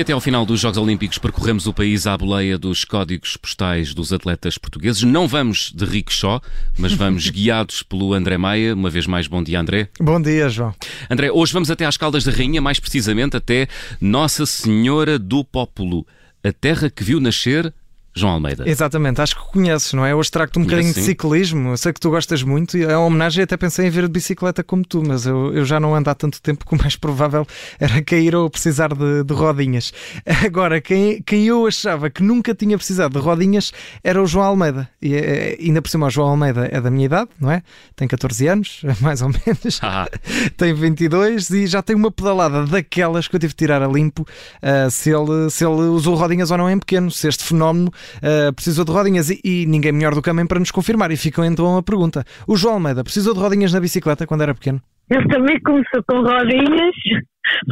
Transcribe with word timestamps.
até 0.00 0.12
ao 0.14 0.20
final 0.20 0.46
dos 0.46 0.58
Jogos 0.58 0.78
Olímpicos 0.78 1.18
percorremos 1.18 1.66
o 1.66 1.72
país 1.72 2.06
à 2.06 2.16
boleia 2.16 2.56
dos 2.56 2.82
códigos 2.82 3.36
postais 3.36 3.92
dos 3.92 4.10
atletas 4.10 4.56
portugueses. 4.56 5.02
Não 5.02 5.28
vamos 5.28 5.70
de 5.70 5.84
rickshaw, 5.84 6.40
mas 6.78 6.94
vamos 6.94 7.28
guiados 7.30 7.82
pelo 7.82 8.14
André 8.14 8.38
Maia. 8.38 8.74
Uma 8.74 8.88
vez 8.88 9.06
mais, 9.06 9.26
bom 9.26 9.42
dia, 9.42 9.60
André. 9.60 9.90
Bom 10.00 10.20
dia, 10.20 10.48
João. 10.48 10.74
André, 11.10 11.30
hoje 11.30 11.52
vamos 11.52 11.70
até 11.70 11.84
às 11.84 11.98
Caldas 11.98 12.24
da 12.24 12.32
Rainha, 12.32 12.62
mais 12.62 12.80
precisamente 12.80 13.36
até 13.36 13.68
Nossa 14.00 14.46
Senhora 14.46 15.18
do 15.18 15.44
Pópulo, 15.44 16.06
a 16.42 16.50
terra 16.52 16.88
que 16.88 17.04
viu 17.04 17.20
nascer 17.20 17.72
João 18.14 18.34
Almeida. 18.34 18.68
Exatamente, 18.68 19.20
acho 19.22 19.36
que 19.36 19.52
conheces, 19.52 19.92
não 19.94 20.04
é? 20.04 20.14
Hoje 20.14 20.30
trago-te 20.30 20.58
um 20.58 20.64
bocadinho 20.64 20.92
de 20.92 21.00
ciclismo, 21.00 21.70
eu 21.70 21.76
sei 21.78 21.92
que 21.92 22.00
tu 22.00 22.10
gostas 22.10 22.42
muito, 22.42 22.76
e 22.76 22.84
é 22.84 22.96
uma 22.96 23.06
homenagem 23.06 23.44
até 23.44 23.56
pensei 23.56 23.86
em 23.86 23.90
vir 23.90 24.02
de 24.02 24.10
bicicleta 24.10 24.62
como 24.62 24.84
tu, 24.84 25.02
mas 25.06 25.24
eu, 25.24 25.52
eu 25.54 25.64
já 25.64 25.80
não 25.80 25.94
ando 25.94 26.10
há 26.10 26.14
tanto 26.14 26.40
tempo 26.42 26.66
que 26.66 26.74
o 26.74 26.78
mais 26.78 26.94
provável 26.94 27.46
era 27.80 28.02
cair 28.02 28.36
ou 28.36 28.50
precisar 28.50 28.94
de, 28.94 29.24
de 29.24 29.32
rodinhas. 29.32 29.92
Agora, 30.44 30.80
quem, 30.80 31.22
quem 31.22 31.46
eu 31.46 31.66
achava 31.66 32.10
que 32.10 32.22
nunca 32.22 32.54
tinha 32.54 32.76
precisado 32.76 33.18
de 33.18 33.18
rodinhas 33.18 33.72
era 34.04 34.22
o 34.22 34.26
João 34.26 34.44
Almeida, 34.44 34.88
e 35.00 35.14
é, 35.14 35.56
ainda 35.58 35.80
por 35.80 35.88
cima 35.88 36.06
o 36.06 36.10
João 36.10 36.28
Almeida 36.28 36.68
é 36.70 36.80
da 36.80 36.90
minha 36.90 37.06
idade, 37.06 37.30
não 37.40 37.50
é? 37.50 37.62
Tem 37.96 38.06
14 38.06 38.46
anos, 38.46 38.82
mais 39.00 39.22
ou 39.22 39.30
menos, 39.30 39.80
ah. 39.82 40.06
tem 40.58 40.74
22 40.74 41.48
e 41.50 41.66
já 41.66 41.80
tem 41.82 41.96
uma 41.96 42.10
pedalada 42.10 42.66
daquelas 42.66 43.26
que 43.26 43.36
eu 43.36 43.40
tive 43.40 43.54
de 43.54 43.56
tirar 43.56 43.82
a 43.82 43.86
limpo 43.86 44.22
uh, 44.22 44.90
se, 44.90 45.10
ele, 45.10 45.48
se 45.50 45.64
ele 45.64 45.82
usou 45.82 46.14
rodinhas 46.14 46.50
ou 46.50 46.58
não 46.58 46.68
em 46.68 46.78
pequeno, 46.78 47.10
se 47.10 47.26
este 47.26 47.44
fenómeno 47.44 47.90
uh, 48.18 48.52
precisou 48.54 48.84
de 48.84 48.92
rodinhas 48.92 49.30
e, 49.30 49.40
e, 49.44 49.66
ninguém 49.66 49.92
melhor 49.92 50.14
do 50.14 50.22
que 50.22 50.30
a 50.30 50.34
mãe 50.34 50.46
para 50.46 50.58
nos 50.58 50.70
confirmar. 50.70 51.10
E 51.10 51.16
ficou 51.16 51.44
então 51.44 51.76
a 51.76 51.82
pergunta: 51.82 52.24
o 52.46 52.56
João 52.56 52.74
Almeida 52.74 53.04
precisou 53.04 53.34
de 53.34 53.40
rodinhas 53.40 53.72
na 53.72 53.80
bicicleta 53.80 54.26
quando 54.26 54.42
era 54.42 54.54
pequeno? 54.54 54.80
Ele 55.10 55.28
também 55.28 55.60
começou 55.60 56.02
com 56.06 56.22
rodinhas, 56.22 56.94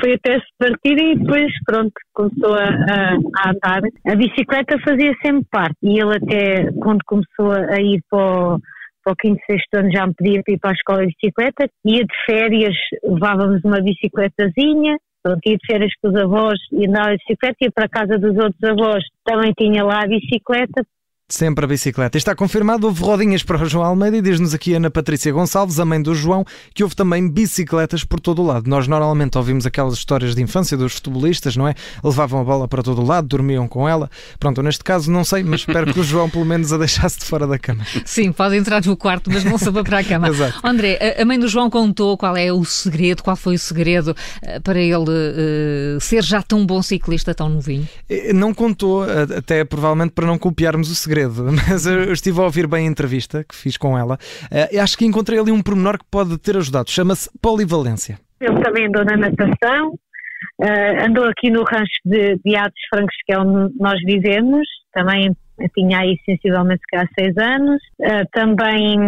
foi 0.01 0.15
até 0.15 0.39
se 0.39 0.47
partir 0.59 0.99
e 0.99 1.17
depois, 1.17 1.51
pronto, 1.65 1.93
começou 2.13 2.55
a, 2.55 2.65
a, 2.65 3.15
a, 3.15 3.51
andar. 3.51 3.83
A 4.07 4.15
bicicleta 4.15 4.79
fazia 4.85 5.13
sempre 5.25 5.47
parte 5.51 5.77
e 5.83 5.99
ele 6.01 6.17
até, 6.17 6.71
quando 6.83 7.01
começou 7.07 7.53
a 7.53 7.81
ir 7.81 8.03
para 8.11 8.19
o, 8.19 8.61
para 9.03 9.13
o 9.13 9.17
quinto, 9.17 9.41
sexto 9.47 9.75
ano, 9.75 9.91
já 9.91 10.07
me 10.07 10.15
pedia 10.15 10.43
para 10.45 10.55
ir 10.55 10.59
para 10.59 10.71
a 10.71 10.75
escola 10.75 11.07
de 11.07 11.15
bicicleta. 11.21 11.69
Ia 11.87 12.05
de 12.05 12.25
férias, 12.27 12.75
levávamos 13.05 13.65
uma 13.65 13.81
bicicletazinha, 13.81 14.97
Pronto, 15.23 15.41
ia 15.47 15.57
de 15.57 15.67
férias 15.67 15.93
com 16.01 16.09
os 16.09 16.17
avós 16.17 16.59
e 16.73 16.87
andava 16.87 17.11
de 17.11 17.19
bicicleta, 17.19 17.57
ia 17.61 17.71
para 17.71 17.85
a 17.85 17.89
casa 17.89 18.19
dos 18.19 18.37
outros 18.37 18.63
avós, 18.65 19.05
também 19.25 19.53
tinha 19.53 19.85
lá 19.85 20.03
a 20.03 20.07
bicicleta, 20.07 20.83
Sempre 21.31 21.65
a 21.65 21.69
bicicleta. 21.69 22.19
Está 22.19 22.35
confirmado, 22.35 22.89
houve 22.89 23.05
rodinhas 23.05 23.45
para 23.45 23.63
o 23.63 23.65
João 23.65 23.85
Almeida 23.85 24.17
e 24.17 24.21
diz-nos 24.21 24.53
aqui 24.53 24.75
a 24.75 24.79
Ana 24.79 24.91
Patrícia 24.91 25.33
Gonçalves, 25.33 25.79
a 25.79 25.85
mãe 25.85 26.03
do 26.03 26.13
João, 26.13 26.45
que 26.75 26.83
houve 26.83 26.97
também 26.97 27.31
bicicletas 27.31 28.03
por 28.03 28.19
todo 28.19 28.43
o 28.43 28.45
lado. 28.45 28.69
Nós 28.69 28.89
normalmente 28.89 29.39
ouvimos 29.39 29.65
aquelas 29.65 29.95
histórias 29.95 30.35
de 30.35 30.43
infância 30.43 30.77
dos 30.77 30.95
futebolistas, 30.95 31.57
não 31.57 31.69
é? 31.69 31.77
Levavam 32.03 32.41
a 32.41 32.45
bola 32.45 32.67
para 32.67 32.83
todo 32.83 33.01
o 33.01 33.07
lado, 33.07 33.29
dormiam 33.29 33.69
com 33.69 33.89
ela. 33.89 34.11
Pronto, 34.41 34.61
neste 34.61 34.83
caso 34.83 35.09
não 35.13 35.23
sei, 35.23 35.45
mas 35.45 35.61
espero 35.61 35.93
que 35.93 36.01
o 36.01 36.03
João 36.03 36.29
pelo 36.29 36.45
menos 36.45 36.73
a 36.73 36.79
deixasse 36.79 37.21
de 37.21 37.25
fora 37.25 37.47
da 37.47 37.61
cama. 37.61 37.87
Sim, 38.05 38.33
pode 38.33 38.57
entrar 38.57 38.85
no 38.85 38.97
quarto, 38.97 39.31
mas 39.31 39.45
não 39.45 39.57
saber 39.57 39.85
para 39.85 40.01
a 40.01 40.05
cama. 40.05 40.29
André, 40.65 41.17
a 41.17 41.25
mãe 41.25 41.39
do 41.39 41.47
João 41.47 41.71
contou 41.71 42.17
qual 42.17 42.37
é 42.37 42.53
o 42.53 42.65
segredo, 42.65 43.23
qual 43.23 43.37
foi 43.37 43.55
o 43.55 43.59
segredo 43.59 44.17
eh, 44.43 44.59
para 44.59 44.81
ele 44.81 44.97
uh, 44.97 46.01
ser 46.01 46.25
já 46.25 46.43
tão 46.43 46.67
bom 46.67 46.83
ciclista, 46.83 47.33
tão 47.33 47.49
novinho? 47.49 47.89
Não 48.35 48.53
contou, 48.53 49.05
até 49.05 49.65
provavelmente 49.65 50.11
para 50.11 50.27
não 50.27 50.37
copiarmos 50.37 50.91
o 50.91 50.95
segredo, 50.97 51.20
mas 51.69 51.87
eu 51.87 52.13
estive 52.13 52.41
a 52.41 52.45
ouvir 52.45 52.67
bem 52.67 52.87
a 52.87 52.91
entrevista 52.91 53.45
que 53.45 53.55
fiz 53.55 53.77
com 53.77 53.99
ela. 53.99 54.19
Uh, 54.51 54.81
acho 54.81 54.97
que 54.97 55.05
encontrei 55.05 55.39
ali 55.39 55.51
um 55.51 55.63
pormenor 55.63 55.99
que 55.99 56.05
pode 56.11 56.39
ter 56.39 56.57
ajudado. 56.57 56.91
Chama-se 56.91 57.31
polivalência. 57.41 58.19
Ele 58.41 58.61
também 58.63 58.87
andou 58.87 59.05
na 59.05 59.17
natação, 59.17 59.91
uh, 59.91 61.07
andou 61.07 61.25
aqui 61.25 61.51
no 61.51 61.63
rancho 61.63 62.01
de, 62.05 62.37
de 62.45 62.57
Atos 62.57 62.83
Francos, 62.89 63.17
que 63.27 63.33
é 63.33 63.39
onde 63.39 63.75
nós 63.79 63.99
vivemos, 64.05 64.67
também 64.93 65.35
tinha 65.75 65.99
aí 65.99 66.17
sensivelmente 66.25 66.83
há 66.95 67.07
seis 67.19 67.37
anos. 67.37 67.81
Uh, 68.01 68.27
também 68.33 68.99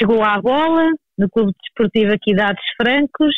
jogou 0.00 0.22
à 0.22 0.40
bola 0.40 0.90
no 1.18 1.28
Clube 1.30 1.52
Desportivo 1.62 2.12
aqui 2.12 2.34
de 2.34 2.40
Atos 2.40 2.64
Francos 2.76 3.34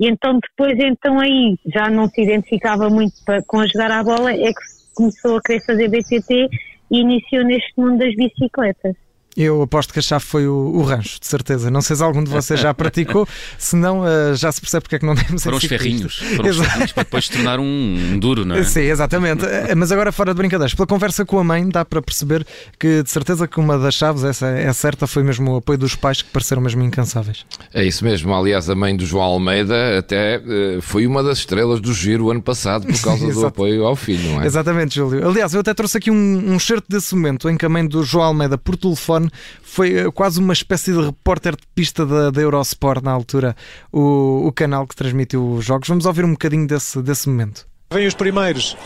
e 0.00 0.08
então 0.08 0.38
depois 0.40 0.78
então 0.78 1.18
aí 1.20 1.56
já 1.74 1.90
não 1.90 2.08
se 2.08 2.22
identificava 2.22 2.88
muito 2.88 3.14
com 3.46 3.60
a 3.60 3.66
jogar 3.66 3.90
à 3.90 4.02
bola, 4.02 4.32
é 4.32 4.52
que 4.52 4.78
começou 4.94 5.36
a 5.36 5.40
querer 5.42 5.64
fazer 5.64 5.88
BCT 5.88 6.48
iniciou 6.90 7.44
neste 7.44 7.72
mundo 7.80 7.98
das 7.98 8.14
bicicletas. 8.14 9.07
Eu 9.40 9.62
aposto 9.62 9.92
que 9.92 10.00
a 10.00 10.02
chave 10.02 10.24
foi 10.24 10.48
o, 10.48 10.52
o, 10.52 10.82
rancho, 10.82 11.20
de 11.20 11.26
certeza. 11.26 11.70
Não 11.70 11.80
sei 11.80 11.94
se 11.94 12.02
algum 12.02 12.24
de 12.24 12.28
vocês 12.28 12.58
já 12.58 12.74
praticou, 12.74 13.26
se 13.56 13.76
não, 13.76 14.00
uh, 14.00 14.34
já 14.34 14.50
se 14.50 14.60
percebe 14.60 14.82
porque 14.82 14.96
é 14.96 14.98
que 14.98 15.06
não 15.06 15.14
devemos 15.14 15.44
Foram 15.44 15.58
os 15.58 15.64
ferrinhos, 15.64 16.18
foram 16.34 16.50
os 16.50 16.56
ferrinhos 16.56 16.90
para 16.92 17.04
depois 17.04 17.26
se 17.26 17.32
tornar 17.32 17.60
um, 17.60 17.64
um, 17.64 18.18
duro, 18.18 18.44
não 18.44 18.56
é? 18.56 18.64
Sim, 18.64 18.80
exatamente. 18.80 19.46
Eh, 19.46 19.76
mas 19.76 19.92
agora, 19.92 20.10
fora 20.10 20.34
de 20.34 20.38
brincadeiras, 20.38 20.74
pela 20.74 20.88
conversa 20.88 21.24
com 21.24 21.38
a 21.38 21.44
mãe, 21.44 21.68
dá 21.68 21.84
para 21.84 22.02
perceber 22.02 22.44
que 22.80 23.00
de 23.04 23.10
certeza 23.10 23.46
que 23.46 23.60
uma 23.60 23.78
das 23.78 23.94
chaves, 23.94 24.24
essa 24.24 24.48
é 24.48 24.72
certa, 24.72 25.06
foi 25.06 25.22
mesmo 25.22 25.52
o 25.52 25.56
apoio 25.58 25.78
dos 25.78 25.94
pais 25.94 26.20
que 26.20 26.30
pareceram 26.30 26.60
mesmo 26.60 26.82
incansáveis. 26.82 27.46
É 27.72 27.84
isso 27.84 28.04
mesmo. 28.04 28.34
Aliás, 28.34 28.68
a 28.68 28.74
mãe 28.74 28.96
do 28.96 29.06
João 29.06 29.22
Almeida 29.22 29.98
até 29.98 30.38
uh, 30.38 30.82
foi 30.82 31.06
uma 31.06 31.22
das 31.22 31.38
estrelas 31.38 31.80
do 31.80 31.94
giro 31.94 32.28
ano 32.28 32.42
passado 32.42 32.88
por 32.88 33.00
causa 33.00 33.26
do 33.32 33.46
apoio 33.46 33.86
ao 33.86 33.94
filho, 33.94 34.32
não 34.32 34.42
é? 34.42 34.46
Exatamente, 34.46 34.96
Júlio. 34.96 35.28
Aliás, 35.28 35.54
eu 35.54 35.60
até 35.60 35.72
trouxe 35.72 35.98
aqui 35.98 36.10
um, 36.10 36.54
um 36.54 36.58
certo 36.58 36.86
desse 36.88 37.14
momento 37.14 37.48
em 37.48 37.56
que 37.56 37.64
a 37.64 37.68
mãe 37.68 37.86
do 37.86 38.02
João 38.02 38.24
Almeida, 38.24 38.58
por 38.58 38.76
telefone, 38.76 39.27
foi 39.62 40.10
quase 40.12 40.38
uma 40.40 40.52
espécie 40.52 40.92
de 40.92 41.00
repórter 41.00 41.54
de 41.56 41.66
pista 41.74 42.04
da, 42.04 42.30
da 42.30 42.40
Eurosport 42.40 43.02
na 43.02 43.12
altura, 43.12 43.56
o, 43.92 44.46
o 44.46 44.52
canal 44.52 44.86
que 44.86 44.96
transmitiu 44.96 45.52
os 45.52 45.64
jogos. 45.64 45.88
Vamos 45.88 46.06
ouvir 46.06 46.24
um 46.24 46.32
bocadinho 46.32 46.66
desse, 46.66 47.00
desse 47.02 47.28
momento. 47.28 47.66
Vêm 47.90 48.06
os 48.06 48.14
primeiros. 48.14 48.76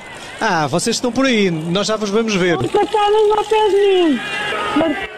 Ah, 0.41 0.69
vocês 0.69 0.95
estão 0.95 1.11
por 1.11 1.27
aí, 1.27 1.51
nós 1.51 1.89
já 1.89 1.97
vos 1.97 2.09
vamos 2.09 2.37
ver. 2.37 2.57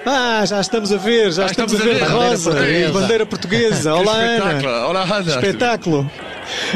Ah, 0.06 0.42
já 0.46 0.60
estamos 0.60 0.90
a 0.90 0.96
ver, 0.96 1.32
já, 1.32 1.42
já 1.42 1.50
estamos, 1.50 1.72
estamos, 1.74 1.94
a 1.94 1.98
ver, 1.98 2.02
a 2.02 2.06
ver. 2.06 2.12
Rosa, 2.14 2.50
bandeira, 2.50 2.92
bandeira 2.92 3.26
portuguesa. 3.26 3.92
Olá, 3.94 4.16
Ana. 4.16 4.86
Olá, 4.86 5.02
Ana. 5.02 5.30
Espetáculo. 5.34 6.10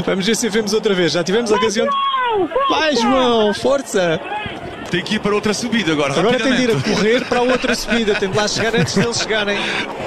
Vamos 0.05 0.27
ver 0.27 0.37
se 0.37 0.49
vemos 0.51 0.75
outra 0.75 0.95
vez. 0.95 1.13
Já 1.13 1.25
tivemos 1.25 1.51
a 1.51 1.57
ocasião. 1.57 1.87
Vai, 2.69 2.95
João, 2.97 3.55
força! 3.55 4.21
Tem 4.91 5.03
que 5.03 5.17
ir 5.17 5.21
para 5.21 5.35
outra 5.35 5.53
subida 5.53 5.93
agora. 5.93 6.19
Agora 6.19 6.39
tem 6.39 6.55
de 6.55 6.63
ir 6.63 6.71
a 6.71 6.81
correr 6.81 7.25
para 7.27 7.43
outra 7.43 7.75
subida. 7.77 8.15
Tem 8.15 8.31
de 8.31 8.37
lá 8.37 8.49
chegar 8.49 8.75
antes 8.75 8.95
deles 8.97 9.19
chegarem. 9.21 9.59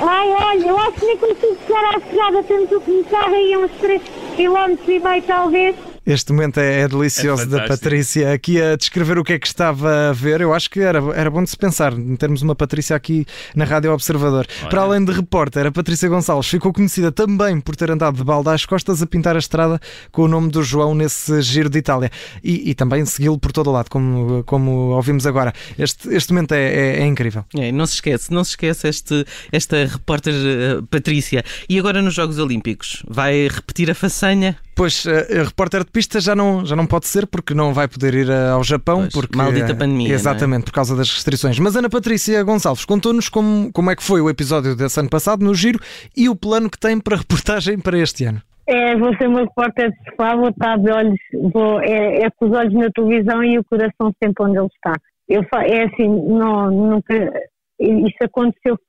Ai, 0.01 0.27
olha, 0.29 0.67
eu 0.67 0.79
acho 0.79 0.91
que 0.93 1.05
nem 1.05 1.17
consigo 1.17 1.57
chegar 1.67 1.95
à 1.95 1.97
estrada. 1.97 2.43
Temos 2.43 2.69
que 2.69 2.79
começar 2.79 3.25
aí 3.25 3.57
uns 3.57 3.71
3 3.79 4.01
km 4.35 4.89
e 4.91 4.99
meio, 4.99 5.21
talvez. 5.23 5.75
Este 6.11 6.33
momento 6.33 6.59
é, 6.59 6.81
é 6.81 6.87
delicioso 6.87 7.43
é 7.43 7.45
da 7.45 7.67
Patrícia 7.67 8.33
aqui 8.33 8.61
a 8.61 8.75
descrever 8.75 9.17
o 9.17 9.23
que 9.23 9.33
é 9.33 9.39
que 9.39 9.47
estava 9.47 10.09
a 10.09 10.13
ver. 10.13 10.41
Eu 10.41 10.53
acho 10.53 10.69
que 10.69 10.81
era, 10.81 10.99
era 11.15 11.29
bom 11.29 11.41
de 11.41 11.49
se 11.49 11.57
pensar 11.57 11.93
em 11.93 12.15
termos 12.17 12.41
uma 12.41 12.53
Patrícia 12.53 12.95
aqui 12.95 13.25
na 13.55 13.63
Rádio 13.63 13.93
Observador. 13.93 14.45
Olha. 14.61 14.69
Para 14.69 14.81
além 14.81 15.05
de 15.05 15.11
repórter, 15.13 15.67
a 15.67 15.71
Patrícia 15.71 16.09
Gonçalves 16.09 16.49
ficou 16.49 16.73
conhecida 16.73 17.11
também 17.11 17.61
por 17.61 17.75
ter 17.77 17.89
andado 17.89 18.17
de 18.17 18.23
balda 18.23 18.53
às 18.53 18.65
costas 18.65 19.01
a 19.01 19.07
pintar 19.07 19.37
a 19.37 19.39
estrada 19.39 19.79
com 20.11 20.23
o 20.23 20.27
nome 20.27 20.49
do 20.49 20.61
João 20.61 20.93
nesse 20.93 21.41
giro 21.41 21.69
de 21.69 21.79
Itália 21.79 22.11
e, 22.43 22.71
e 22.71 22.75
também 22.75 23.05
segui-lo 23.05 23.39
por 23.39 23.53
todo 23.53 23.67
o 23.67 23.71
lado, 23.71 23.89
como, 23.89 24.43
como 24.43 24.71
ouvimos 24.89 25.25
agora. 25.25 25.53
Este, 25.79 26.09
este 26.09 26.33
momento 26.33 26.53
é, 26.53 26.61
é, 26.61 26.99
é 27.01 27.05
incrível. 27.05 27.45
É, 27.55 27.71
não 27.71 27.85
se 27.85 27.95
esquece, 27.95 28.33
não 28.33 28.43
se 28.43 28.51
esquece 28.51 28.87
este, 28.87 29.25
esta 29.51 29.85
repórter 29.85 30.33
uh, 30.33 30.83
Patrícia. 30.87 31.43
E 31.69 31.79
agora 31.79 32.01
nos 32.01 32.13
Jogos 32.13 32.37
Olímpicos, 32.37 33.01
vai 33.07 33.47
repetir 33.47 33.89
a 33.89 33.95
façanha? 33.95 34.57
Pois, 34.81 35.05
uh, 35.05 35.41
a 35.41 35.43
repórter 35.43 35.83
de 35.83 35.91
pista 35.91 36.19
já 36.19 36.35
não, 36.35 36.65
já 36.65 36.75
não 36.75 36.87
pode 36.87 37.05
ser 37.05 37.27
porque 37.27 37.53
não 37.53 37.71
vai 37.71 37.87
poder 37.87 38.15
ir 38.15 38.27
uh, 38.27 38.55
ao 38.55 38.63
Japão. 38.63 39.01
Pois, 39.01 39.13
porque, 39.13 39.37
maldita 39.37 39.75
pandemia. 39.75 40.11
Exatamente, 40.11 40.63
é? 40.63 40.65
por 40.65 40.71
causa 40.71 40.95
das 40.95 41.07
restrições. 41.13 41.59
Mas 41.59 41.75
Ana 41.75 41.87
Patrícia 41.87 42.41
Gonçalves 42.41 42.83
contou-nos 42.83 43.29
como, 43.29 43.71
como 43.71 43.91
é 43.91 43.95
que 43.95 44.01
foi 44.01 44.21
o 44.21 44.27
episódio 44.27 44.75
desse 44.75 44.99
ano 44.99 45.07
passado 45.07 45.45
no 45.45 45.53
Giro 45.53 45.77
e 46.17 46.27
o 46.27 46.35
plano 46.35 46.67
que 46.67 46.79
tem 46.79 46.99
para 46.99 47.17
reportagem 47.17 47.77
para 47.77 47.95
este 47.99 48.25
ano. 48.25 48.41
É, 48.65 48.95
vou 48.97 49.15
ser 49.17 49.27
uma 49.27 49.41
repórter 49.41 49.91
de 49.91 49.97
sofá, 50.09 50.35
vou 50.35 50.49
estar 50.49 50.79
de 50.79 50.91
olhos, 50.91 51.19
vou, 51.53 51.79
é, 51.81 52.23
é 52.23 52.29
com 52.31 52.47
os 52.47 52.51
olhos 52.51 52.73
na 52.73 52.89
televisão 52.89 53.43
e 53.43 53.59
o 53.59 53.63
coração 53.63 54.11
sempre 54.23 54.43
onde 54.43 54.57
ele 54.57 54.65
está. 54.65 54.93
Eu, 55.29 55.43
é 55.61 55.83
assim, 55.83 56.07
não, 56.07 56.71
nunca, 56.71 57.13
isso 57.79 58.17
aconteceu, 58.23 58.79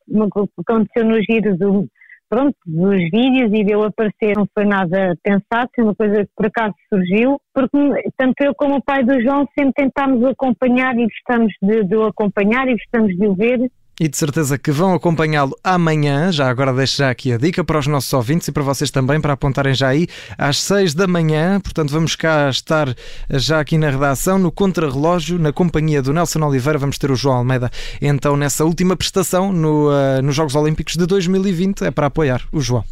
aconteceu 0.58 1.04
no 1.04 1.22
giro 1.22 1.54
do, 1.58 1.86
pronto, 2.32 2.56
dos 2.64 2.96
vídeos 3.10 3.52
e 3.52 3.62
de 3.62 3.74
aparecer 3.74 4.34
não 4.34 4.48
foi 4.54 4.64
nada 4.64 5.14
pensado, 5.22 5.68
foi 5.74 5.84
uma 5.84 5.94
coisa 5.94 6.24
que 6.24 6.30
por 6.34 6.46
acaso 6.46 6.74
surgiu, 6.88 7.38
porque 7.52 7.76
tanto 8.16 8.42
eu 8.42 8.54
como 8.54 8.76
o 8.76 8.82
pai 8.82 9.04
do 9.04 9.20
João 9.20 9.46
sempre 9.54 9.74
tentámos 9.84 10.24
acompanhar 10.24 10.98
e 10.98 11.06
gostamos 11.06 11.52
de, 11.60 11.84
de 11.84 11.94
o 11.94 12.06
acompanhar 12.06 12.66
e 12.68 12.72
gostamos 12.72 13.14
de 13.14 13.26
o 13.26 13.34
ver 13.34 13.70
e 14.00 14.08
de 14.08 14.16
certeza 14.16 14.58
que 14.58 14.70
vão 14.70 14.94
acompanhá-lo 14.94 15.56
amanhã. 15.62 16.32
Já 16.32 16.48
agora 16.48 16.72
deixo 16.72 16.96
já 16.96 17.10
aqui 17.10 17.32
a 17.32 17.38
dica 17.38 17.62
para 17.62 17.78
os 17.78 17.86
nossos 17.86 18.12
ouvintes 18.12 18.48
e 18.48 18.52
para 18.52 18.62
vocês 18.62 18.90
também, 18.90 19.20
para 19.20 19.32
apontarem 19.32 19.74
já 19.74 19.88
aí 19.88 20.06
às 20.36 20.58
6 20.58 20.94
da 20.94 21.06
manhã. 21.06 21.60
Portanto, 21.60 21.90
vamos 21.90 22.16
cá 22.16 22.48
estar 22.48 22.94
já 23.30 23.60
aqui 23.60 23.76
na 23.78 23.90
redação, 23.90 24.38
no 24.38 24.50
Contrarrelógio, 24.50 25.38
na 25.38 25.52
companhia 25.52 26.02
do 26.02 26.12
Nelson 26.12 26.40
Oliveira. 26.40 26.78
Vamos 26.78 26.98
ter 26.98 27.10
o 27.10 27.16
João 27.16 27.36
Almeida 27.36 27.70
então 28.00 28.36
nessa 28.36 28.64
última 28.64 28.96
prestação 28.96 29.52
no, 29.52 29.90
uh, 29.90 30.22
nos 30.22 30.34
Jogos 30.34 30.54
Olímpicos 30.54 30.96
de 30.96 31.06
2020. 31.06 31.82
É 31.82 31.90
para 31.90 32.06
apoiar 32.06 32.42
o 32.52 32.60
João. 32.60 32.84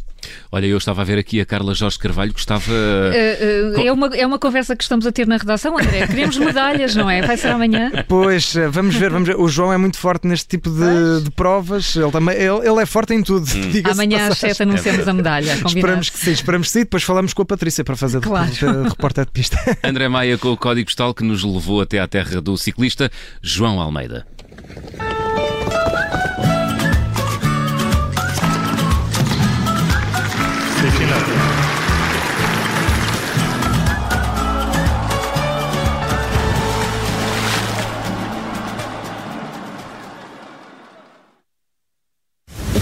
Olha, 0.51 0.65
eu 0.65 0.77
estava 0.77 1.01
a 1.01 1.05
ver 1.05 1.17
aqui 1.17 1.39
a 1.39 1.45
Carla 1.45 1.73
Jorge 1.73 1.97
Carvalho, 1.97 2.33
gostava. 2.33 2.71
Uh, 2.71 3.77
uh, 3.77 3.87
é, 3.87 3.91
uma, 3.91 4.07
é 4.07 4.25
uma 4.25 4.39
conversa 4.39 4.75
que 4.75 4.83
estamos 4.83 5.05
a 5.05 5.11
ter 5.11 5.27
na 5.27 5.37
redação, 5.37 5.77
André. 5.77 6.07
Queremos 6.07 6.37
medalhas, 6.37 6.95
não 6.95 7.09
é? 7.09 7.21
Vai 7.21 7.37
ser 7.37 7.49
amanhã? 7.49 7.91
Pois, 8.07 8.53
vamos 8.71 8.95
ver, 8.95 9.09
vamos 9.09 9.27
ver. 9.27 9.37
O 9.37 9.47
João 9.47 9.71
é 9.71 9.77
muito 9.77 9.97
forte 9.97 10.27
neste 10.27 10.47
tipo 10.47 10.69
de, 10.69 11.23
de 11.23 11.31
provas. 11.31 11.95
Ele, 11.95 12.11
também, 12.11 12.35
ele, 12.35 12.67
ele, 12.67 12.81
é 12.81 12.85
forte 12.85 13.13
em 13.13 13.23
tudo. 13.23 13.45
Hum. 13.45 13.91
Amanhã 13.91 14.27
às 14.27 14.37
7 14.37 14.63
anunciamos 14.63 15.07
a 15.07 15.13
medalha. 15.13 15.53
Combinado. 15.57 15.77
Esperamos 15.77 16.09
que 16.09 16.19
sim, 16.19 16.31
esperamos 16.31 16.67
que 16.67 16.73
sim. 16.73 16.79
Depois 16.79 17.03
falamos 17.03 17.33
com 17.33 17.41
a 17.41 17.45
Patrícia 17.45 17.83
para 17.83 17.95
fazer 17.95 18.21
claro. 18.21 18.51
de, 18.51 18.59
de, 18.59 18.83
de 18.83 18.89
repórter 18.89 19.25
de 19.25 19.31
pista. 19.31 19.57
André 19.83 20.07
Maia 20.07 20.37
com 20.37 20.49
o 20.51 20.57
código 20.57 20.85
postal 20.85 21.13
que 21.13 21.23
nos 21.23 21.43
levou 21.43 21.81
até 21.81 21.99
à 21.99 22.07
terra 22.07 22.41
do 22.41 22.57
ciclista 22.57 23.09
João 23.41 23.79
Almeida. 23.79 24.25